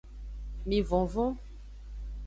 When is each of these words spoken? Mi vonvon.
Mi 0.67 0.79
vonvon. 0.89 1.37